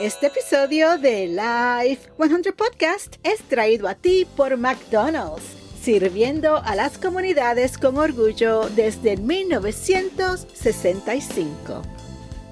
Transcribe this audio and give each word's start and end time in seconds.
Este 0.00 0.26
episodio 0.26 0.98
de 0.98 1.28
Life 1.28 2.10
100 2.18 2.52
Podcast 2.56 3.14
es 3.22 3.38
traído 3.42 3.86
a 3.86 3.94
ti 3.94 4.26
por 4.36 4.56
McDonald's, 4.56 5.44
sirviendo 5.80 6.56
a 6.56 6.74
las 6.74 6.98
comunidades 6.98 7.78
con 7.78 7.96
orgullo 7.96 8.68
desde 8.70 9.16
1965. 9.16 11.93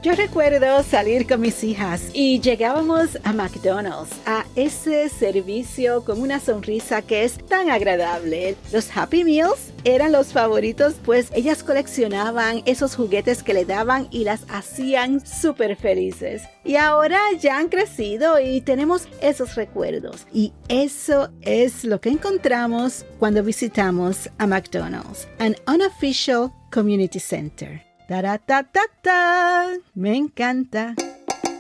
Yo 0.03 0.17
recuerdo 0.17 0.83
salir 0.83 1.29
con 1.29 1.41
mis 1.41 1.63
hijas 1.63 2.11
y 2.13 2.41
llegábamos 2.41 3.21
a 3.23 3.33
McDonald's, 3.33 4.11
a 4.27 4.45
ese 4.57 5.09
servicio 5.09 6.05
con 6.05 6.21
una 6.21 6.41
sonrisa 6.41 7.03
que 7.03 7.23
es 7.23 7.39
tan 7.47 7.71
agradable. 7.71 8.57
Los 8.73 8.91
Happy 8.97 9.23
Meals 9.23 9.73
eran 9.85 10.11
los 10.11 10.33
favoritos 10.33 10.95
pues 11.05 11.31
ellas 11.33 11.63
coleccionaban 11.63 12.63
esos 12.67 12.97
juguetes 12.97 13.45
que 13.45 13.55
le 13.55 13.65
daban 13.65 14.09
y 14.11 14.25
las 14.25 14.45
hacían 14.49 15.25
súper 15.25 15.77
felices. 15.77 16.43
Y 16.65 16.75
ahora 16.75 17.21
ya 17.39 17.59
han 17.59 17.69
crecido 17.69 18.41
y 18.41 18.61
tenemos 18.61 19.07
esos 19.21 19.55
recuerdos. 19.55 20.27
Y 20.33 20.53
eso 20.67 21.31
es 21.43 21.85
lo 21.85 22.01
que 22.01 22.09
encontramos 22.09 23.07
cuando 23.21 23.45
visitamos 23.45 24.29
a 24.39 24.49
McDonald's, 24.49 25.29
an 25.39 25.55
unofficial 25.69 26.51
community 26.73 27.21
center. 27.21 27.92
¡Ta-ta-ta-ta! 28.09 29.69
Me 29.95 30.17
encanta. 30.17 30.95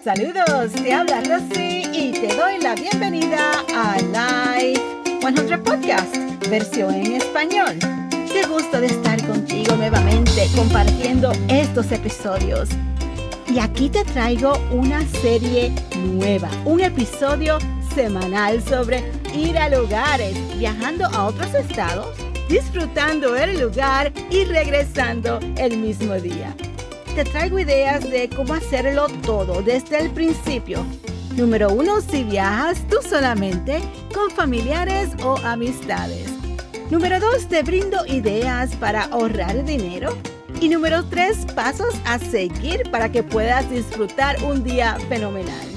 Saludos, 0.02 0.73
te 0.73 0.92
habla 0.92 1.20
Rosy 1.20 1.84
y 1.92 2.12
te 2.12 2.34
doy 2.34 2.59
la 2.60 2.74
bienvenida 2.74 3.52
a 3.73 3.96
Live 4.59 4.80
100 5.20 5.62
Podcast, 5.62 6.16
versión 6.51 6.95
en 6.95 7.12
español. 7.12 7.78
Qué 8.32 8.45
gusto 8.48 8.80
de 8.80 8.87
estar 8.87 9.24
contigo 9.24 9.77
nuevamente 9.77 10.48
compartiendo 10.56 11.30
estos 11.46 11.92
episodios. 11.92 12.70
Y 13.48 13.60
aquí 13.60 13.88
te 13.88 14.04
traigo 14.04 14.59
una 14.73 15.06
serie 15.23 15.73
nueva, 15.96 16.51
un 16.65 16.80
episodio 16.80 17.59
semanal 17.95 18.60
sobre 18.63 19.04
ir 19.32 19.57
a 19.59 19.68
lugares, 19.68 20.37
viajando 20.59 21.07
a 21.07 21.26
otros 21.26 21.54
estados 21.54 22.32
disfrutando 22.52 23.34
el 23.34 23.58
lugar 23.58 24.12
y 24.28 24.45
regresando 24.45 25.40
el 25.56 25.78
mismo 25.78 26.12
día. 26.16 26.54
Te 27.14 27.24
traigo 27.24 27.58
ideas 27.58 28.10
de 28.10 28.28
cómo 28.28 28.52
hacerlo 28.52 29.06
todo 29.22 29.62
desde 29.62 29.98
el 29.98 30.10
principio. 30.10 30.84
Número 31.34 31.73
uno, 31.73 32.02
si 32.02 32.24
viajas 32.24 32.86
tú 32.88 32.98
solamente 33.00 33.80
con 34.14 34.30
familiares 34.30 35.08
o 35.24 35.38
amistades. 35.38 36.30
Número 36.90 37.20
dos, 37.20 37.48
te 37.48 37.62
brindo 37.62 38.04
ideas 38.04 38.76
para 38.76 39.04
ahorrar 39.04 39.64
dinero. 39.64 40.14
Y 40.60 40.68
número 40.68 41.06
tres, 41.06 41.46
pasos 41.54 41.95
a 42.04 42.18
seguir 42.18 42.82
para 42.90 43.10
que 43.10 43.23
puedas 43.23 43.70
disfrutar 43.70 44.36
un 44.45 44.62
día 44.62 44.98
fenomenal. 45.08 45.68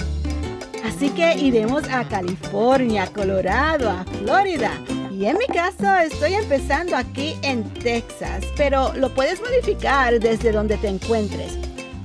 Así 0.84 1.10
que 1.10 1.38
iremos 1.38 1.86
a 1.90 2.06
California, 2.08 3.08
Colorado, 3.14 3.90
a 3.90 4.04
Florida, 4.20 4.72
y 5.16 5.28
en 5.28 5.38
mi 5.38 5.46
caso 5.48 5.96
estoy 5.96 6.34
empezando 6.34 6.96
aquí 6.96 7.36
en 7.42 7.64
Texas, 7.76 8.44
pero 8.58 8.92
lo 8.96 9.14
puedes 9.14 9.40
modificar 9.40 10.20
desde 10.20 10.52
donde 10.52 10.76
te 10.78 10.90
encuentres. 10.90 11.58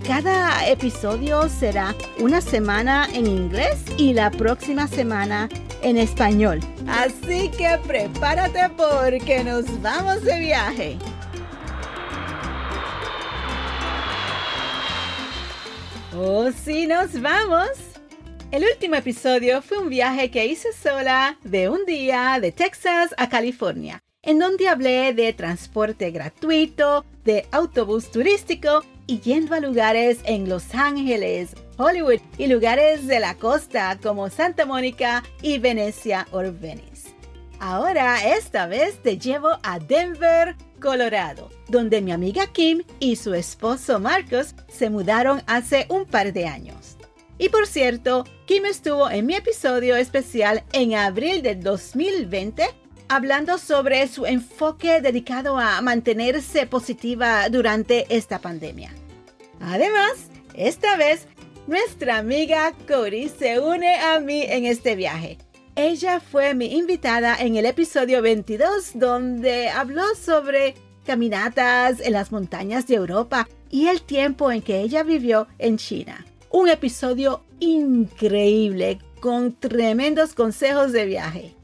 Cada 0.06 0.69
episodio 0.69 1.48
será 1.48 1.94
una 2.20 2.41
semana 2.41 3.08
en 3.12 3.27
inglés 3.27 3.83
y 3.97 4.12
la 4.12 4.31
próxima 4.31 4.86
semana 4.86 5.48
en 5.83 5.97
español. 5.97 6.61
Así 6.86 7.50
que 7.50 7.81
prepárate 7.84 8.70
porque 8.77 9.42
nos 9.42 9.64
vamos 9.83 10.22
de 10.22 10.38
viaje. 10.38 10.98
Oh, 16.16 16.50
sí, 16.53 16.86
nos 16.86 17.20
vamos. 17.20 17.89
El 18.51 18.65
último 18.65 18.97
episodio 18.97 19.62
fue 19.62 19.79
un 19.79 19.89
viaje 19.89 20.33
que 20.33 20.47
hice 20.47 20.73
sola 20.73 21.39
de 21.45 21.69
un 21.69 21.87
día 21.87 22.37
de 22.41 22.51
Texas 22.51 23.15
a 23.17 23.29
California, 23.29 24.03
en 24.23 24.41
donde 24.41 24.66
hablé 24.66 25.15
de 25.15 25.33
transporte 25.33 26.11
gratuito, 26.11 27.05
de 27.25 27.47
autobús 27.53 28.10
turístico 28.10 28.83
y 29.06 29.21
yendo 29.21 29.55
a 29.55 29.60
lugares 29.60 30.19
en 30.25 30.49
Los 30.49 30.75
Ángeles, 30.75 31.50
Hollywood 31.77 32.19
y 32.39 32.49
lugares 32.49 33.06
de 33.06 33.21
la 33.21 33.37
costa 33.37 33.97
como 34.03 34.28
Santa 34.31 34.66
Mónica 34.66 35.22
y 35.43 35.60
Venecia 35.60 36.27
o 36.33 36.39
Venice. 36.41 37.15
Ahora, 37.60 38.34
esta 38.34 38.66
vez 38.66 39.00
te 39.00 39.16
llevo 39.16 39.50
a 39.62 39.78
Denver, 39.78 40.56
Colorado, 40.81 41.50
donde 41.69 42.00
mi 42.00 42.10
amiga 42.10 42.49
Kim 42.49 42.83
y 42.99 43.15
su 43.15 43.33
esposo 43.33 44.00
Marcos 44.00 44.56
se 44.66 44.91
mudaron 44.91 45.41
hace 45.47 45.87
un 45.89 46.05
par 46.05 46.33
de 46.33 46.47
años. 46.49 46.97
Y 47.41 47.49
por 47.49 47.67
cierto, 47.67 48.25
Kim 48.45 48.67
estuvo 48.67 49.11
en 49.11 49.25
mi 49.25 49.34
episodio 49.34 49.97
especial 49.97 50.62
en 50.75 50.95
abril 50.95 51.41
del 51.41 51.62
2020 51.62 52.65
hablando 53.09 53.56
sobre 53.56 54.06
su 54.09 54.27
enfoque 54.27 55.01
dedicado 55.01 55.59
a 55.59 55.81
mantenerse 55.81 56.67
positiva 56.67 57.49
durante 57.49 58.05
esta 58.15 58.41
pandemia. 58.41 58.93
Además, 59.59 60.28
esta 60.53 60.99
vez 60.99 61.27
nuestra 61.67 62.19
amiga 62.19 62.75
Cori 62.87 63.31
se 63.31 63.59
une 63.59 63.97
a 63.99 64.21
mí 64.21 64.43
en 64.43 64.67
este 64.67 64.95
viaje. 64.95 65.39
Ella 65.77 66.21
fue 66.21 66.53
mi 66.53 66.77
invitada 66.77 67.37
en 67.41 67.57
el 67.57 67.65
episodio 67.65 68.21
22 68.21 68.91
donde 68.97 69.71
habló 69.71 70.05
sobre 70.15 70.75
caminatas 71.07 72.01
en 72.01 72.12
las 72.12 72.33
montañas 72.33 72.87
de 72.87 72.97
Europa 72.97 73.49
y 73.71 73.87
el 73.87 74.03
tiempo 74.03 74.53
en 74.53 74.61
que 74.61 74.81
ella 74.81 75.03
vivió 75.05 75.49
en 75.59 75.78
China 75.78 76.27
un 76.50 76.69
episodio 76.69 77.44
increíble 77.61 78.99
con 79.21 79.55
tremendos 79.55 80.34
consejos 80.34 80.93
de 80.93 81.06
viaje. 81.06 81.55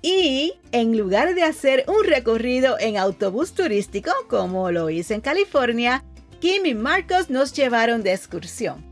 Y 0.00 0.54
en 0.72 0.96
lugar 0.96 1.34
de 1.34 1.44
hacer 1.44 1.84
un 1.86 2.04
recorrido 2.04 2.76
en 2.80 2.96
autobús 2.96 3.52
turístico 3.52 4.10
como 4.28 4.70
lo 4.70 4.90
hice 4.90 5.14
en 5.14 5.20
California, 5.20 6.04
Kim 6.40 6.66
y 6.66 6.74
Marcos 6.74 7.30
nos 7.30 7.52
llevaron 7.52 8.02
de 8.02 8.12
excursión. 8.12 8.84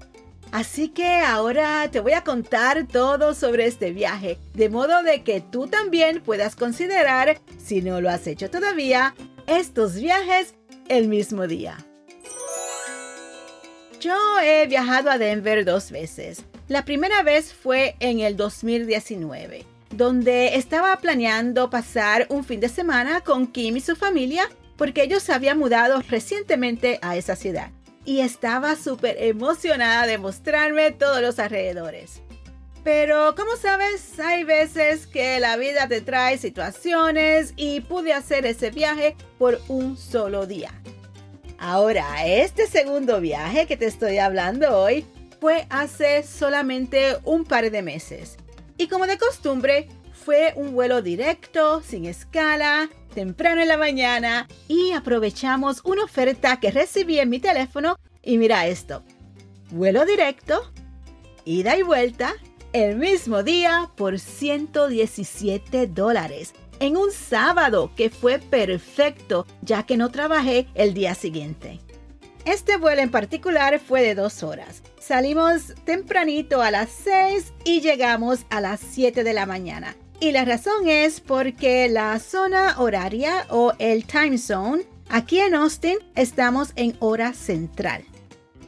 Así 0.52 0.88
que 0.88 1.20
ahora 1.20 1.88
te 1.90 2.00
voy 2.00 2.12
a 2.12 2.24
contar 2.24 2.86
todo 2.86 3.34
sobre 3.34 3.66
este 3.66 3.92
viaje, 3.92 4.38
de 4.54 4.68
modo 4.68 5.02
de 5.02 5.22
que 5.22 5.40
tú 5.40 5.68
también 5.68 6.22
puedas 6.22 6.56
considerar, 6.56 7.40
si 7.58 7.82
no 7.82 8.00
lo 8.00 8.10
has 8.10 8.26
hecho 8.26 8.50
todavía, 8.50 9.14
estos 9.46 9.94
viajes 9.94 10.54
el 10.88 11.08
mismo 11.08 11.46
día. 11.46 11.76
Yo 14.00 14.16
he 14.42 14.66
viajado 14.66 15.10
a 15.10 15.18
Denver 15.18 15.62
dos 15.66 15.90
veces. 15.90 16.46
La 16.68 16.86
primera 16.86 17.22
vez 17.22 17.52
fue 17.52 17.96
en 18.00 18.20
el 18.20 18.34
2019, 18.34 19.66
donde 19.90 20.56
estaba 20.56 20.96
planeando 20.96 21.68
pasar 21.68 22.26
un 22.30 22.42
fin 22.42 22.60
de 22.60 22.70
semana 22.70 23.20
con 23.20 23.46
Kim 23.46 23.76
y 23.76 23.82
su 23.82 23.96
familia 23.96 24.48
porque 24.78 25.02
ellos 25.02 25.22
se 25.22 25.34
habían 25.34 25.58
mudado 25.58 26.02
recientemente 26.08 26.98
a 27.02 27.18
esa 27.18 27.36
ciudad. 27.36 27.72
Y 28.06 28.20
estaba 28.20 28.74
súper 28.74 29.16
emocionada 29.22 30.06
de 30.06 30.16
mostrarme 30.16 30.92
todos 30.92 31.20
los 31.20 31.38
alrededores. 31.38 32.22
Pero 32.82 33.34
como 33.34 33.54
sabes, 33.56 34.18
hay 34.18 34.44
veces 34.44 35.06
que 35.06 35.38
la 35.40 35.58
vida 35.58 35.88
te 35.88 36.00
trae 36.00 36.38
situaciones 36.38 37.52
y 37.56 37.82
pude 37.82 38.14
hacer 38.14 38.46
ese 38.46 38.70
viaje 38.70 39.14
por 39.38 39.60
un 39.68 39.98
solo 39.98 40.46
día. 40.46 40.72
Ahora, 41.62 42.26
este 42.26 42.66
segundo 42.66 43.20
viaje 43.20 43.66
que 43.66 43.76
te 43.76 43.84
estoy 43.84 44.16
hablando 44.16 44.78
hoy 44.78 45.04
fue 45.42 45.66
hace 45.68 46.22
solamente 46.22 47.18
un 47.24 47.44
par 47.44 47.70
de 47.70 47.82
meses. 47.82 48.38
Y 48.78 48.88
como 48.88 49.06
de 49.06 49.18
costumbre, 49.18 49.86
fue 50.24 50.54
un 50.56 50.72
vuelo 50.72 51.02
directo, 51.02 51.82
sin 51.82 52.06
escala, 52.06 52.88
temprano 53.14 53.60
en 53.60 53.68
la 53.68 53.76
mañana 53.76 54.48
y 54.68 54.92
aprovechamos 54.92 55.82
una 55.84 56.04
oferta 56.04 56.58
que 56.60 56.70
recibí 56.70 57.18
en 57.18 57.28
mi 57.28 57.40
teléfono 57.40 57.96
y 58.22 58.38
mira 58.38 58.66
esto. 58.66 59.04
Vuelo 59.70 60.06
directo, 60.06 60.72
ida 61.44 61.76
y 61.76 61.82
vuelta, 61.82 62.32
el 62.72 62.96
mismo 62.96 63.42
día 63.42 63.90
por 63.96 64.18
117 64.18 65.88
dólares 65.88 66.54
en 66.80 66.96
un 66.96 67.12
sábado 67.12 67.92
que 67.94 68.10
fue 68.10 68.38
perfecto 68.38 69.46
ya 69.62 69.84
que 69.84 69.96
no 69.96 70.10
trabajé 70.10 70.66
el 70.74 70.94
día 70.94 71.14
siguiente. 71.14 71.78
Este 72.44 72.76
vuelo 72.76 73.02
en 73.02 73.10
particular 73.10 73.78
fue 73.78 74.02
de 74.02 74.14
dos 74.14 74.42
horas. 74.42 74.82
Salimos 74.98 75.74
tempranito 75.84 76.62
a 76.62 76.70
las 76.70 76.90
6 76.90 77.52
y 77.64 77.80
llegamos 77.80 78.40
a 78.50 78.60
las 78.60 78.80
7 78.80 79.22
de 79.22 79.32
la 79.34 79.46
mañana. 79.46 79.94
Y 80.20 80.32
la 80.32 80.44
razón 80.44 80.88
es 80.88 81.20
porque 81.20 81.88
la 81.88 82.18
zona 82.18 82.78
horaria 82.78 83.46
o 83.50 83.72
el 83.78 84.04
time 84.04 84.38
zone, 84.38 84.84
aquí 85.08 85.40
en 85.40 85.54
Austin 85.54 85.98
estamos 86.14 86.72
en 86.76 86.96
hora 87.00 87.34
central. 87.34 88.04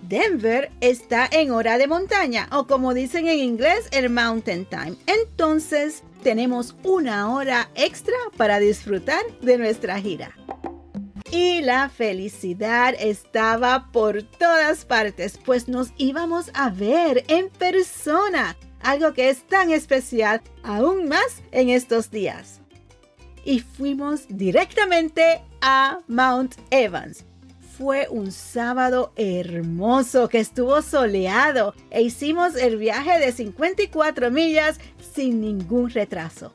Denver 0.03 0.71
está 0.81 1.29
en 1.31 1.53
hora 1.53 1.79
de 1.79 1.87
montaña 1.87 2.49
o 2.53 2.67
como 2.67 2.93
dicen 2.93 3.29
en 3.29 3.39
inglés 3.39 3.89
el 3.93 4.11
mountain 4.11 4.67
time. 4.67 4.97
Entonces 5.07 6.03
tenemos 6.23 6.75
una 6.85 7.33
hora 7.35 7.71
extra 7.75 8.15
para 8.37 8.59
disfrutar 8.59 9.23
de 9.41 9.59
nuestra 9.59 10.01
gira. 10.01 10.37
y 11.31 11.63
la 11.63 11.89
felicidad 11.89 12.95
estaba 12.99 13.91
por 13.91 14.23
todas 14.23 14.85
partes, 14.85 15.39
pues 15.43 15.67
nos 15.67 15.95
íbamos 15.97 16.51
a 16.53 16.69
ver 16.69 17.25
en 17.29 17.49
persona, 17.49 18.55
algo 18.83 19.15
que 19.15 19.31
es 19.31 19.43
tan 19.47 19.71
especial 19.71 20.43
aún 20.63 21.09
más 21.09 21.43
en 21.51 21.71
estos 21.71 22.11
días. 22.11 22.61
Y 23.47 23.61
fuimos 23.61 24.27
directamente 24.29 25.41
a 25.63 26.01
Mount 26.07 26.57
Evans. 26.71 27.25
Fue 27.79 28.07
un 28.11 28.33
sábado 28.33 29.13
hermoso 29.17 30.29
que 30.29 30.39
estuvo 30.41 30.83
soleado 30.83 31.75
e 31.91 32.03
hicimos 32.03 32.55
el 32.55 32.77
viaje 32.77 33.19
de 33.19 33.33
54 33.33 34.31
millas 34.31 34.79
sin 35.15 35.41
ningún 35.41 35.89
retraso. 35.89 36.55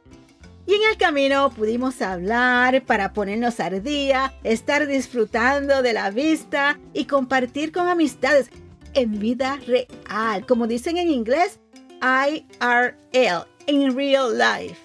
Y 0.68 0.76
en 0.76 0.82
el 0.92 0.98
camino 0.98 1.50
pudimos 1.50 2.04
hablar 2.04 2.86
para 2.86 3.14
ponernos 3.14 3.60
al 3.60 3.82
día, 3.82 4.36
estar 4.44 4.86
disfrutando 4.86 5.82
de 5.82 5.94
la 5.94 6.12
vista 6.12 6.80
y 6.94 7.06
compartir 7.06 7.72
con 7.72 7.88
amistades 7.88 8.52
en 8.94 9.18
vida 9.18 9.60
real, 9.66 10.46
como 10.46 10.68
dicen 10.68 10.98
en 10.98 11.10
inglés, 11.10 11.60
IRL, 12.00 13.48
in 13.66 13.96
real 13.96 14.38
life. 14.38 14.78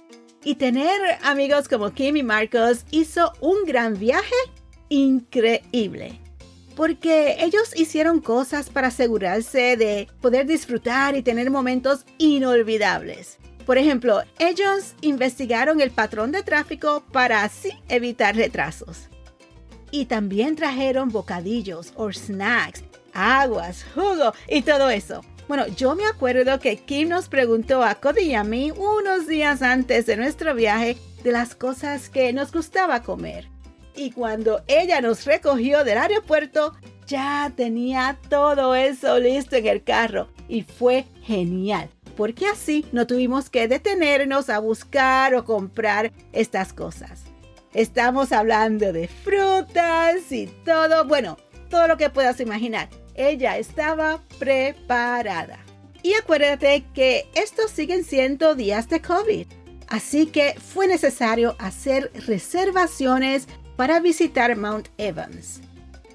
Y 0.45 0.55
tener 0.55 0.99
amigos 1.23 1.69
como 1.69 1.93
Kim 1.93 2.17
y 2.17 2.23
Marcos 2.23 2.87
hizo 2.91 3.33
un 3.41 3.65
gran 3.67 3.99
viaje 3.99 4.35
increíble. 4.89 6.22
Porque 6.77 7.37
ellos 7.41 7.75
hicieron 7.77 8.21
cosas 8.21 8.71
para 8.71 8.89
asegurarse 8.89 9.77
de 9.77 10.09
poder 10.21 10.47
disfrutar 10.47 11.17
y 11.17 11.23
tener 11.23 11.51
momentos 11.51 12.05
inolvidables. 12.19 13.39
Por 13.67 13.79
ejemplo, 13.79 14.23
ellos 14.39 14.95
investigaron 15.03 15.81
el 15.81 15.91
patrón 15.91 16.33
de 16.33 16.43
tráfico 16.43 17.05
para 17.13 17.45
así 17.45 17.71
evitar 17.89 18.35
retrasos. 18.35 19.09
Y 19.91 20.07
también 20.07 20.57
trajeron 20.57 21.11
bocadillos 21.11 21.93
o 21.97 22.11
snacks, 22.11 22.83
aguas, 23.13 23.85
jugo 23.95 24.33
y 24.49 24.63
todo 24.63 24.91
eso. 24.91 25.21
Bueno, 25.49 25.67
yo 25.69 25.95
me 25.95 26.07
acuerdo 26.07 26.59
que 26.61 26.77
Kim 26.77 27.11
nos 27.11 27.29
preguntó 27.29 27.85
a 27.85 27.97
Cody 27.97 28.23
y 28.23 28.35
a 28.35 28.43
mí 28.43 28.71
unos 28.71 29.27
días 29.27 29.61
antes 29.61 30.07
de 30.07 30.17
nuestro 30.17 30.55
viaje 30.55 30.97
de 31.23 31.33
las 31.33 31.55
cosas 31.55 32.09
que 32.09 32.33
nos 32.33 32.53
gustaba 32.53 33.03
comer. 33.03 33.49
Y 33.95 34.13
cuando 34.13 34.63
ella 34.67 35.01
nos 35.01 35.25
recogió 35.25 35.85
del 35.85 35.99
aeropuerto, 35.99 36.75
ya 37.07 37.53
tenía 37.55 38.19
todo 38.29 38.75
eso 38.75 39.19
listo 39.19 39.57
en 39.57 39.67
el 39.67 39.83
carro 39.83 40.29
y 40.49 40.63
fue 40.63 41.05
genial 41.23 41.91
porque 42.17 42.47
así 42.47 42.85
no 42.93 43.07
tuvimos 43.07 43.51
que 43.51 43.69
detenernos 43.69 44.51
a 44.51 44.59
buscar 44.59 45.35
o 45.35 45.45
comprar 45.45 46.13
estas 46.33 46.73
cosas. 46.73 47.23
Estamos 47.75 48.33
hablando 48.33 48.93
de 48.93 49.09
frutas 49.09 50.31
y 50.31 50.47
todo, 50.65 51.07
bueno, 51.07 51.39
todo 51.71 51.89
lo 51.89 51.97
que 51.97 52.11
puedas 52.11 52.39
imaginar. 52.41 52.89
Ella 53.15 53.57
estaba 53.57 54.21
preparada. 54.39 55.59
Y 56.03 56.15
acuérdate 56.15 56.85
que 56.95 57.27
estos 57.35 57.71
siguen 57.71 58.05
siendo 58.05 58.55
días 58.55 58.89
de 58.89 59.01
COVID. 59.01 59.47
Así 59.89 60.27
que 60.27 60.55
fue 60.55 60.87
necesario 60.87 61.55
hacer 61.59 62.11
reservaciones 62.27 63.47
para 63.77 64.01
visitar 64.01 64.57
Mount 64.57 64.89
Evans. 64.99 65.61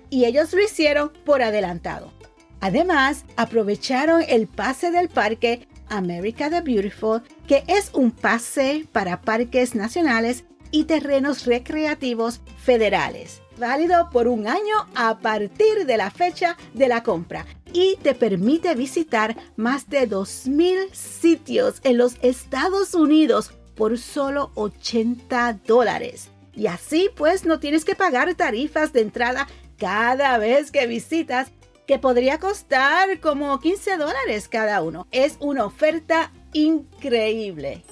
Y 0.09 0.25
ellos 0.25 0.54
lo 0.54 0.63
hicieron 0.63 1.12
por 1.25 1.42
adelantado. 1.42 2.12
Además, 2.59 3.25
aprovecharon 3.36 4.24
el 4.27 4.48
pase 4.48 4.92
del 4.92 5.09
parque 5.09 5.68
America 5.89 6.50
the 6.50 6.62
Beautiful, 6.62 7.21
que 7.48 7.63
es 7.68 7.92
un 7.94 8.12
pase 8.12 8.88
para 8.92 9.21
parques 9.21 9.75
nacionales 9.75 10.44
y 10.71 10.86
terrenos 10.86 11.45
recreativos 11.45 12.42
federales, 12.57 13.42
válido 13.57 14.10
por 14.10 14.27
un 14.27 14.48
año 14.48 14.88
a 14.95 15.19
partir 15.19 15.86
de 15.86 15.98
la 15.98 16.12
fecha 16.12 16.57
de 16.74 16.88
la 16.88 17.03
compra 17.03 17.45
y 17.74 17.95
te 17.98 18.15
permite 18.15 18.75
visitar 18.75 19.36
más 19.56 19.89
de 19.89 20.10
2.000 20.10 20.94
sitios 20.94 21.80
en 21.83 21.98
los 21.98 22.15
Estados 22.21 22.94
Unidos 22.94 23.51
por 23.75 23.98
solo 23.98 24.51
80 24.56 25.60
dólares. 25.65 26.30
Y 26.57 26.65
así 26.65 27.12
pues 27.15 27.45
no 27.45 27.59
tienes 27.59 27.86
que 27.86 27.95
pagar 27.95 28.33
tarifas 28.33 28.92
de 28.92 29.01
entrada 29.01 29.48
cada 29.77 30.39
vez 30.39 30.71
que 30.71 30.88
visitas 30.88 31.50
que 31.86 32.00
podría 32.00 32.39
costar 32.39 33.19
como 33.19 33.59
15 33.59 33.98
dólares 33.98 34.50
cada 34.50 34.81
uno. 34.81 35.07
Es 35.12 35.38
una 35.39 35.65
oferta 35.65 36.31
increíble. 36.54 37.83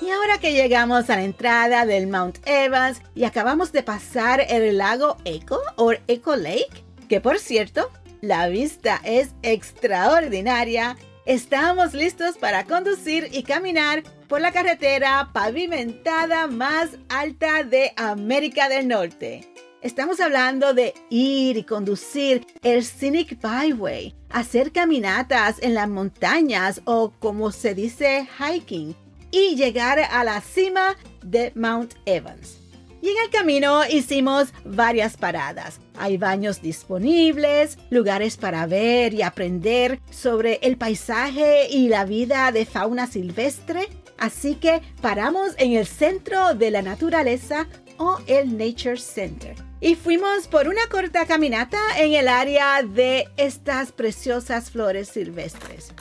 Y 0.00 0.08
ahora 0.10 0.38
que 0.38 0.52
llegamos 0.52 1.10
a 1.10 1.16
la 1.16 1.24
entrada 1.24 1.84
del 1.84 2.06
Mount 2.06 2.38
Evans 2.46 3.02
y 3.16 3.24
acabamos 3.24 3.72
de 3.72 3.82
pasar 3.82 4.46
el 4.48 4.78
lago 4.78 5.16
Echo 5.24 5.58
o 5.74 5.92
Echo 6.06 6.36
Lake, 6.36 6.84
que 7.08 7.20
por 7.20 7.40
cierto, 7.40 7.90
la 8.20 8.46
vista 8.46 9.00
es 9.02 9.30
extraordinaria, 9.42 10.96
estamos 11.26 11.92
listos 11.92 12.38
para 12.38 12.64
conducir 12.64 13.28
y 13.32 13.42
caminar 13.42 14.04
por 14.28 14.40
la 14.40 14.52
carretera 14.52 15.30
pavimentada 15.32 16.46
más 16.46 16.90
alta 17.08 17.64
de 17.64 17.92
América 17.96 18.68
del 18.68 18.86
Norte. 18.86 19.48
Estamos 19.80 20.20
hablando 20.20 20.74
de 20.74 20.92
ir 21.08 21.56
y 21.56 21.64
conducir 21.64 22.46
el 22.62 22.84
Scenic 22.84 23.40
Byway, 23.40 24.14
hacer 24.28 24.72
caminatas 24.72 25.56
en 25.62 25.74
las 25.74 25.88
montañas 25.88 26.82
o 26.84 27.12
como 27.18 27.52
se 27.52 27.74
dice 27.74 28.28
hiking 28.38 28.94
y 29.30 29.56
llegar 29.56 29.98
a 29.98 30.24
la 30.24 30.40
cima 30.40 30.96
de 31.22 31.52
Mount 31.54 31.94
Evans. 32.04 32.58
Y 33.00 33.10
en 33.10 33.16
el 33.24 33.30
camino 33.30 33.82
hicimos 33.88 34.48
varias 34.64 35.16
paradas. 35.16 35.78
Hay 35.96 36.18
baños 36.18 36.60
disponibles, 36.60 37.78
lugares 37.90 38.36
para 38.36 38.66
ver 38.66 39.14
y 39.14 39.22
aprender 39.22 40.00
sobre 40.10 40.58
el 40.62 40.76
paisaje 40.76 41.68
y 41.70 41.88
la 41.88 42.04
vida 42.04 42.50
de 42.50 42.66
fauna 42.66 43.06
silvestre. 43.06 43.88
Así 44.18 44.56
que 44.56 44.82
paramos 45.00 45.54
en 45.58 45.72
el 45.72 45.86
centro 45.86 46.54
de 46.54 46.70
la 46.70 46.82
naturaleza 46.82 47.68
o 47.98 48.18
el 48.26 48.56
Nature 48.58 48.98
Center 48.98 49.54
y 49.80 49.94
fuimos 49.94 50.48
por 50.48 50.68
una 50.68 50.86
corta 50.90 51.26
caminata 51.26 51.78
en 51.98 52.12
el 52.14 52.28
área 52.28 52.82
de 52.82 53.28
estas 53.36 53.92
preciosas 53.92 54.70
flores 54.70 55.08
silvestres. 55.08 55.92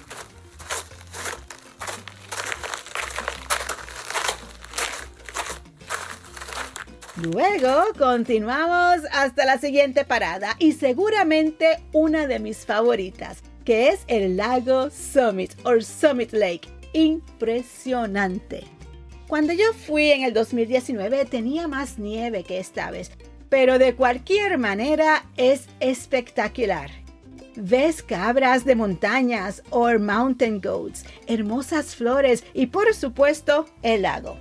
Luego 7.22 7.84
continuamos 7.98 9.02
hasta 9.12 9.46
la 9.46 9.58
siguiente 9.58 10.06
parada 10.06 10.56
y 10.60 10.74
seguramente 10.74 11.80
una 11.92 12.28
de 12.28 12.38
mis 12.38 12.66
favoritas, 12.66 13.40
que 13.66 13.90
es 13.90 14.02
el 14.08 14.38
lago 14.38 14.92
Summit 14.92 15.54
o 15.64 15.82
Summit 15.82 16.32
Lake. 16.32 16.77
Impresionante. 16.94 18.64
Cuando 19.28 19.54
yo 19.54 19.74
fui 19.74 20.12
en 20.12 20.24
el 20.24 20.34
2019 20.34 21.26
tenía 21.26 21.68
más 21.68 22.00
nieve 22.00 22.44
que 22.44 22.60
esta 22.60 22.92
vez, 22.92 23.12
pero 23.50 23.78
de 23.78 23.96
cualquier 23.96 24.58
manera 24.58 25.26
es 25.36 25.68
espectacular. 25.80 26.90
Ves 27.56 28.04
cabras 28.04 28.66
de 28.66 28.76
montañas 28.76 29.64
o 29.70 29.90
mountain 29.98 30.62
goats, 30.62 31.04
hermosas 31.26 31.96
flores 31.96 32.44
y 32.54 32.68
por 32.68 32.94
supuesto 32.94 33.66
el 33.82 34.04
lago. 34.04 34.38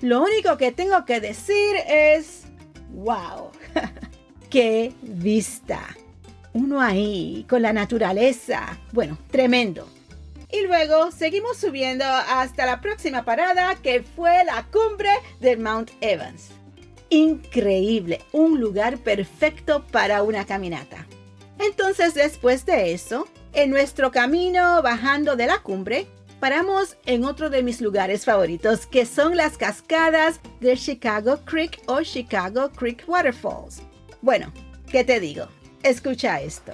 Lo 0.00 0.22
único 0.22 0.56
que 0.56 0.72
tengo 0.72 1.04
que 1.04 1.20
decir 1.20 1.76
es, 1.88 2.44
wow, 2.92 3.50
qué 4.50 4.92
vista. 5.02 5.80
Uno 6.52 6.80
ahí 6.80 7.44
con 7.48 7.62
la 7.62 7.72
naturaleza, 7.72 8.78
bueno, 8.92 9.18
tremendo. 9.30 9.88
Y 10.50 10.66
luego 10.66 11.10
seguimos 11.10 11.56
subiendo 11.56 12.04
hasta 12.04 12.66
la 12.66 12.80
próxima 12.80 13.24
parada 13.24 13.74
que 13.76 14.02
fue 14.02 14.44
la 14.44 14.64
cumbre 14.70 15.10
de 15.40 15.56
Mount 15.56 15.90
Evans 16.00 16.50
increíble, 17.14 18.20
un 18.32 18.60
lugar 18.60 18.98
perfecto 18.98 19.84
para 19.90 20.22
una 20.22 20.44
caminata. 20.44 21.06
Entonces 21.58 22.14
después 22.14 22.66
de 22.66 22.92
eso, 22.92 23.28
en 23.52 23.70
nuestro 23.70 24.10
camino 24.10 24.82
bajando 24.82 25.36
de 25.36 25.46
la 25.46 25.58
cumbre, 25.58 26.06
paramos 26.40 26.96
en 27.06 27.24
otro 27.24 27.50
de 27.50 27.62
mis 27.62 27.80
lugares 27.80 28.24
favoritos, 28.24 28.86
que 28.86 29.06
son 29.06 29.36
las 29.36 29.56
cascadas 29.56 30.40
de 30.60 30.76
Chicago 30.76 31.40
Creek 31.44 31.80
o 31.86 32.02
Chicago 32.02 32.70
Creek 32.70 33.04
Waterfalls. 33.06 33.80
Bueno, 34.20 34.52
¿qué 34.90 35.04
te 35.04 35.20
digo? 35.20 35.46
Escucha 35.82 36.40
esto. 36.40 36.72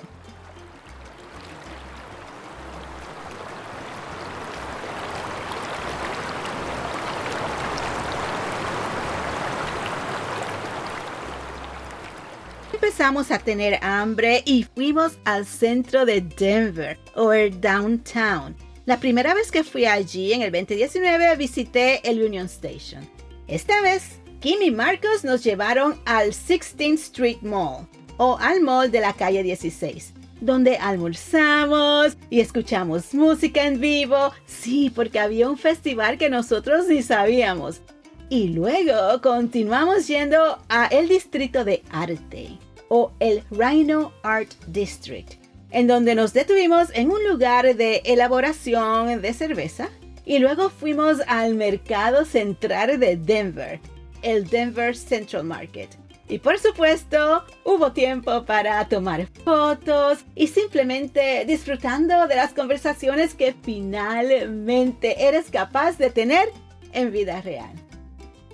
Empezamos 13.00 13.30
a 13.30 13.38
tener 13.38 13.78
hambre 13.80 14.42
y 14.44 14.62
fuimos 14.62 15.16
al 15.24 15.46
centro 15.46 16.04
de 16.04 16.20
Denver 16.20 16.98
o 17.14 17.32
el 17.32 17.58
downtown. 17.58 18.54
La 18.84 19.00
primera 19.00 19.32
vez 19.32 19.50
que 19.50 19.64
fui 19.64 19.86
allí 19.86 20.34
en 20.34 20.42
el 20.42 20.52
2019 20.52 21.34
visité 21.36 22.06
el 22.06 22.22
Union 22.22 22.44
Station. 22.44 23.08
Esta 23.48 23.80
vez 23.80 24.20
Kim 24.40 24.60
y 24.60 24.70
Marcos 24.70 25.24
nos 25.24 25.42
llevaron 25.42 25.98
al 26.04 26.28
16th 26.32 26.98
Street 26.98 27.40
Mall 27.40 27.88
o 28.18 28.36
al 28.38 28.60
mall 28.60 28.90
de 28.90 29.00
la 29.00 29.14
calle 29.14 29.42
16 29.42 30.12
donde 30.42 30.76
almorzamos 30.76 32.18
y 32.28 32.40
escuchamos 32.40 33.14
música 33.14 33.66
en 33.66 33.80
vivo. 33.80 34.30
Sí, 34.44 34.92
porque 34.94 35.20
había 35.20 35.48
un 35.48 35.56
festival 35.56 36.18
que 36.18 36.28
nosotros 36.28 36.86
ni 36.86 37.02
sabíamos. 37.02 37.80
Y 38.28 38.48
luego 38.48 39.22
continuamos 39.22 40.06
yendo 40.06 40.58
a 40.68 40.84
el 40.88 41.08
distrito 41.08 41.64
de 41.64 41.82
arte 41.90 42.58
o 42.90 43.12
el 43.18 43.42
Rhino 43.50 44.12
Art 44.22 44.50
District, 44.66 45.42
en 45.70 45.86
donde 45.86 46.14
nos 46.14 46.34
detuvimos 46.34 46.90
en 46.92 47.10
un 47.10 47.26
lugar 47.26 47.74
de 47.74 48.02
elaboración 48.04 49.22
de 49.22 49.32
cerveza 49.32 49.88
y 50.26 50.38
luego 50.38 50.68
fuimos 50.68 51.18
al 51.26 51.54
mercado 51.54 52.24
central 52.24 53.00
de 53.00 53.16
Denver, 53.16 53.80
el 54.22 54.46
Denver 54.48 54.94
Central 54.94 55.44
Market 55.44 56.00
y 56.30 56.38
por 56.38 56.60
supuesto, 56.60 57.44
hubo 57.64 57.90
tiempo 57.90 58.44
para 58.44 58.86
tomar 58.88 59.26
fotos 59.44 60.20
y 60.36 60.46
simplemente 60.46 61.44
disfrutando 61.44 62.28
de 62.28 62.36
las 62.36 62.54
conversaciones 62.54 63.34
que 63.34 63.52
finalmente 63.64 65.26
eres 65.26 65.50
capaz 65.50 65.98
de 65.98 66.10
tener 66.10 66.48
en 66.92 67.10
vida 67.10 67.40
real. 67.40 67.79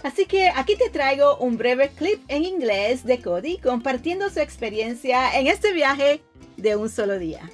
Así 0.02 0.26
que 0.26 0.48
aquí 0.54 0.76
te 0.76 0.90
traigo 0.90 1.36
un 1.38 1.56
breve 1.56 1.90
clip 1.96 2.22
en 2.28 2.44
inglés 2.44 3.04
de 3.04 3.18
Cody 3.20 3.58
compartiendo 3.58 4.30
su 4.30 4.40
experiencia 4.40 5.38
en 5.38 5.46
este 5.46 5.72
viaje 5.72 6.20
de 6.56 6.76
un 6.76 6.88
solo 6.88 7.18
día. 7.18 7.50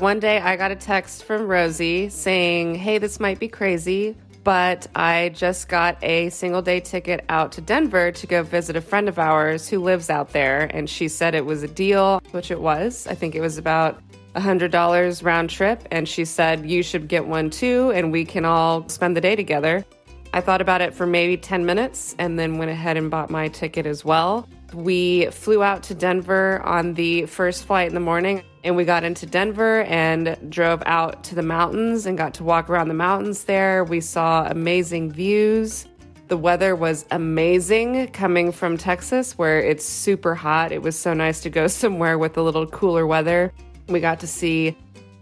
One 0.00 0.20
day 0.20 0.38
I 0.38 0.56
got 0.56 0.70
a 0.70 0.76
text 0.76 1.24
from 1.24 1.48
Rosie 1.48 2.08
saying, 2.08 2.76
Hey, 2.76 2.98
this 2.98 3.18
might 3.18 3.40
be 3.40 3.48
crazy, 3.48 4.14
but 4.44 4.86
I 4.94 5.30
just 5.30 5.68
got 5.68 6.02
a 6.04 6.30
single 6.30 6.62
day 6.62 6.80
ticket 6.80 7.24
out 7.28 7.50
to 7.52 7.60
Denver 7.60 8.12
to 8.12 8.26
go 8.26 8.44
visit 8.44 8.76
a 8.76 8.80
friend 8.80 9.08
of 9.08 9.18
ours 9.18 9.68
who 9.68 9.80
lives 9.80 10.08
out 10.08 10.32
there. 10.32 10.70
And 10.72 10.88
she 10.88 11.08
said 11.08 11.34
it 11.34 11.44
was 11.44 11.64
a 11.64 11.68
deal, 11.68 12.20
which 12.30 12.52
it 12.52 12.60
was. 12.60 13.08
I 13.08 13.14
think 13.14 13.34
it 13.34 13.40
was 13.40 13.58
about 13.58 14.00
$100 14.36 15.24
round 15.24 15.50
trip. 15.50 15.82
And 15.90 16.08
she 16.08 16.24
said, 16.24 16.64
You 16.64 16.84
should 16.84 17.08
get 17.08 17.26
one 17.26 17.50
too, 17.50 17.90
and 17.92 18.12
we 18.12 18.24
can 18.24 18.44
all 18.44 18.88
spend 18.88 19.16
the 19.16 19.20
day 19.20 19.34
together. 19.34 19.84
I 20.32 20.40
thought 20.40 20.60
about 20.60 20.80
it 20.80 20.94
for 20.94 21.06
maybe 21.06 21.36
10 21.36 21.64
minutes 21.64 22.14
and 22.18 22.38
then 22.38 22.58
went 22.58 22.70
ahead 22.70 22.96
and 22.96 23.10
bought 23.10 23.30
my 23.30 23.48
ticket 23.48 23.86
as 23.86 24.04
well. 24.04 24.48
We 24.74 25.26
flew 25.26 25.62
out 25.62 25.82
to 25.84 25.94
Denver 25.94 26.60
on 26.62 26.94
the 26.94 27.24
first 27.26 27.64
flight 27.64 27.88
in 27.88 27.94
the 27.94 28.00
morning 28.00 28.42
and 28.62 28.76
we 28.76 28.84
got 28.84 29.04
into 29.04 29.24
Denver 29.24 29.82
and 29.84 30.36
drove 30.50 30.82
out 30.84 31.24
to 31.24 31.34
the 31.34 31.42
mountains 31.42 32.04
and 32.04 32.18
got 32.18 32.34
to 32.34 32.44
walk 32.44 32.68
around 32.68 32.88
the 32.88 32.94
mountains 32.94 33.44
there. 33.44 33.84
We 33.84 34.00
saw 34.00 34.46
amazing 34.46 35.12
views. 35.12 35.86
The 36.28 36.36
weather 36.36 36.76
was 36.76 37.06
amazing 37.10 38.08
coming 38.08 38.52
from 38.52 38.76
Texas, 38.76 39.38
where 39.38 39.60
it's 39.60 39.86
super 39.86 40.34
hot. 40.34 40.72
It 40.72 40.82
was 40.82 40.98
so 40.98 41.14
nice 41.14 41.40
to 41.40 41.50
go 41.50 41.66
somewhere 41.68 42.18
with 42.18 42.36
a 42.36 42.42
little 42.42 42.66
cooler 42.66 43.06
weather. 43.06 43.54
We 43.88 44.00
got 44.00 44.20
to 44.20 44.26
see 44.26 44.76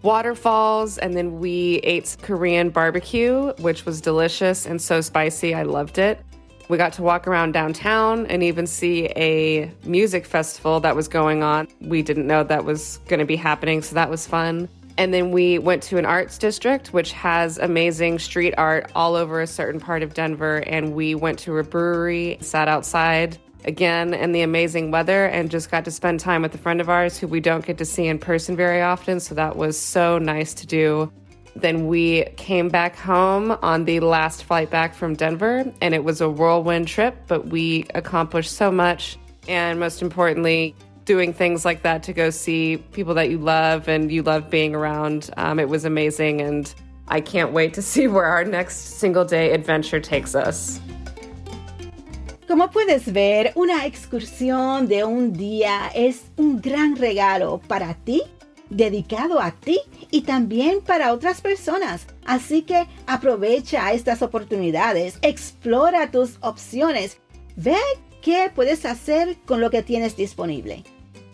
waterfalls 0.06 0.98
and 0.98 1.16
then 1.16 1.40
we 1.40 1.80
ate 1.82 2.16
Korean 2.22 2.70
barbecue, 2.70 3.52
which 3.58 3.84
was 3.84 4.00
delicious 4.00 4.64
and 4.64 4.80
so 4.80 5.00
spicy. 5.00 5.52
I 5.52 5.64
loved 5.64 5.98
it. 5.98 6.20
We 6.68 6.76
got 6.76 6.92
to 6.94 7.02
walk 7.02 7.26
around 7.26 7.52
downtown 7.52 8.26
and 8.26 8.42
even 8.42 8.68
see 8.68 9.06
a 9.16 9.70
music 9.84 10.24
festival 10.24 10.78
that 10.80 10.94
was 10.94 11.08
going 11.08 11.42
on. 11.42 11.66
We 11.80 12.02
didn't 12.02 12.28
know 12.28 12.44
that 12.44 12.64
was 12.64 12.98
going 13.08 13.18
to 13.18 13.26
be 13.26 13.36
happening, 13.36 13.82
so 13.82 13.96
that 13.96 14.08
was 14.08 14.26
fun. 14.26 14.68
And 14.96 15.12
then 15.12 15.30
we 15.32 15.58
went 15.58 15.82
to 15.84 15.98
an 15.98 16.06
arts 16.06 16.38
district, 16.38 16.92
which 16.92 17.12
has 17.12 17.58
amazing 17.58 18.20
street 18.20 18.54
art 18.56 18.90
all 18.94 19.14
over 19.14 19.40
a 19.40 19.46
certain 19.46 19.80
part 19.80 20.02
of 20.02 20.14
Denver. 20.14 20.58
And 20.66 20.94
we 20.94 21.14
went 21.14 21.38
to 21.40 21.58
a 21.58 21.64
brewery, 21.64 22.38
sat 22.40 22.68
outside 22.68 23.38
again 23.66 24.14
in 24.14 24.32
the 24.32 24.42
amazing 24.42 24.90
weather, 24.90 25.26
and 25.26 25.50
just 25.50 25.70
got 25.70 25.84
to 25.84 25.90
spend 25.90 26.20
time 26.20 26.42
with 26.42 26.54
a 26.54 26.58
friend 26.58 26.80
of 26.80 26.88
ours 26.88 27.18
who 27.18 27.26
we 27.26 27.40
don't 27.40 27.64
get 27.64 27.78
to 27.78 27.84
see 27.84 28.06
in 28.06 28.18
person 28.18 28.56
very 28.56 28.80
often. 28.80 29.20
So 29.20 29.34
that 29.34 29.56
was 29.56 29.78
so 29.78 30.18
nice 30.18 30.54
to 30.54 30.66
do. 30.66 31.12
Then 31.54 31.86
we 31.86 32.24
came 32.36 32.68
back 32.68 32.96
home 32.96 33.56
on 33.62 33.86
the 33.86 34.00
last 34.00 34.44
flight 34.44 34.70
back 34.70 34.94
from 34.94 35.14
Denver, 35.14 35.64
and 35.80 35.94
it 35.94 36.04
was 36.04 36.20
a 36.20 36.28
whirlwind 36.28 36.86
trip, 36.86 37.16
but 37.28 37.46
we 37.46 37.86
accomplished 37.94 38.52
so 38.52 38.70
much. 38.70 39.18
And 39.48 39.80
most 39.80 40.02
importantly, 40.02 40.74
doing 41.06 41.32
things 41.32 41.64
like 41.64 41.82
that 41.82 42.02
to 42.02 42.12
go 42.12 42.30
see 42.30 42.76
people 42.92 43.14
that 43.14 43.30
you 43.30 43.38
love 43.38 43.88
and 43.88 44.12
you 44.12 44.22
love 44.22 44.50
being 44.50 44.74
around. 44.74 45.30
Um, 45.36 45.58
it 45.58 45.68
was 45.68 45.84
amazing, 45.84 46.40
and 46.40 46.74
I 47.08 47.20
can't 47.20 47.52
wait 47.52 47.72
to 47.74 47.82
see 47.82 48.06
where 48.06 48.24
our 48.24 48.44
next 48.44 48.98
single 48.98 49.24
day 49.24 49.52
adventure 49.52 50.00
takes 50.00 50.34
us. 50.34 50.80
Como 52.46 52.70
puedes 52.70 53.12
ver, 53.12 53.50
una 53.56 53.86
excursión 53.86 54.86
de 54.86 55.02
un 55.02 55.32
día 55.32 55.90
es 55.92 56.26
un 56.36 56.60
gran 56.60 56.94
regalo 56.94 57.60
para 57.66 57.94
ti 57.94 58.22
dedicado 58.70 59.40
a 59.40 59.50
ti 59.50 59.80
y 60.12 60.22
también 60.22 60.80
para 60.80 61.12
otras 61.12 61.40
personas. 61.40 62.06
Así 62.24 62.62
que 62.62 62.86
aprovecha 63.08 63.92
estas 63.92 64.22
oportunidades, 64.22 65.18
explora 65.22 66.12
tus 66.12 66.38
opciones, 66.40 67.18
ve 67.56 67.76
qué 68.22 68.48
puedes 68.54 68.84
hacer 68.84 69.36
con 69.44 69.60
lo 69.60 69.70
que 69.70 69.82
tienes 69.82 70.16
disponible. 70.16 70.84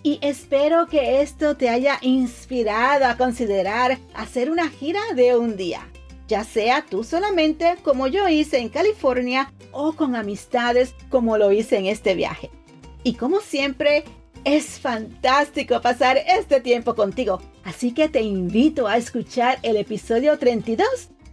Y 0.03 0.19
espero 0.23 0.87
que 0.87 1.21
esto 1.21 1.59
te 1.59 1.69
haya 1.69 1.99
inspirado 2.01 3.05
a 3.05 3.19
considerar 3.19 3.99
hacer 4.15 4.51
una 4.51 4.71
gira 4.71 5.01
de 5.15 5.37
un 5.37 5.59
día, 5.59 5.87
ya 6.33 6.45
sea 6.45 6.83
tú 6.89 7.05
solamente 7.05 7.77
como 7.83 8.07
yo 8.07 8.27
hice 8.27 8.59
en 8.59 8.71
California 8.71 9.53
o 9.71 9.93
con 9.93 10.17
amistades 10.17 10.95
como 11.11 11.37
lo 11.37 11.53
hice 11.53 11.77
en 11.77 11.85
este 11.85 12.15
viaje. 12.15 12.51
Y 13.05 13.17
como 13.17 13.41
siempre, 13.41 14.05
es 14.43 14.81
fantástico 14.81 15.83
pasar 15.83 16.17
este 16.17 16.63
tiempo 16.63 16.95
contigo, 16.95 17.43
así 17.65 17.93
que 17.93 18.09
te 18.09 18.23
invito 18.23 18.89
a 18.89 18.97
escuchar 18.97 19.59
el 19.63 19.77
episodio 19.77 20.39
32 20.39 20.89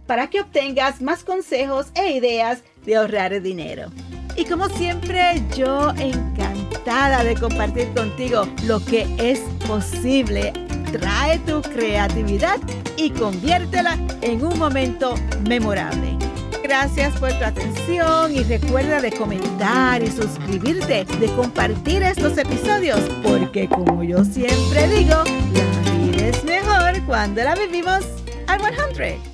para 0.06 0.28
que 0.28 0.42
obtengas 0.42 1.00
más 1.00 1.24
consejos 1.24 1.86
e 1.94 2.12
ideas 2.12 2.62
de 2.84 2.96
ahorrar 2.96 3.40
dinero. 3.40 3.90
Y 4.36 4.44
como 4.44 4.68
siempre, 4.68 5.42
yo 5.56 5.92
encantada 5.92 7.24
de 7.24 7.36
compartir 7.36 7.88
contigo 7.94 8.46
lo 8.66 8.84
que 8.84 9.06
es 9.16 9.40
posible. 9.66 10.52
Trae 10.92 11.38
tu 11.40 11.62
creatividad 11.62 12.58
y 12.96 13.10
conviértela 13.10 13.96
en 14.22 14.44
un 14.44 14.58
momento 14.58 15.14
memorable. 15.48 16.16
Gracias 16.62 17.18
por 17.18 17.32
tu 17.32 17.44
atención 17.44 18.34
y 18.34 18.42
recuerda 18.42 19.00
de 19.00 19.12
comentar 19.12 20.02
y 20.02 20.08
suscribirte, 20.08 21.04
de 21.04 21.26
compartir 21.34 22.02
estos 22.02 22.36
episodios, 22.38 23.00
porque 23.22 23.68
como 23.68 24.02
yo 24.02 24.24
siempre 24.24 24.88
digo, 24.88 25.16
la 25.54 25.92
vida 25.98 26.28
es 26.28 26.44
mejor 26.44 27.04
cuando 27.06 27.42
la 27.42 27.54
vivimos 27.54 28.04
al 28.46 28.60
100. 28.94 29.29